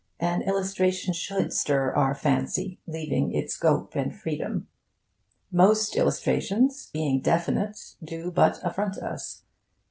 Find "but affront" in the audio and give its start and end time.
8.31-8.97